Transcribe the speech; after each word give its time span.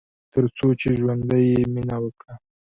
تر 0.33 0.45
څو 0.57 0.67
چې 0.79 0.89
ژوندی 0.97 1.43
يې، 1.53 1.61
مينه 1.73 1.97
وکړه 2.03 2.33